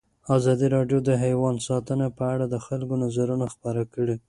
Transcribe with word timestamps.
ازادي 0.35 0.67
راډیو 0.75 0.99
د 1.03 1.09
حیوان 1.23 1.55
ساتنه 1.67 2.07
په 2.17 2.23
اړه 2.33 2.45
د 2.49 2.55
خلکو 2.65 2.93
نظرونه 3.03 3.45
خپاره 3.53 3.83
کړي. 3.93 4.15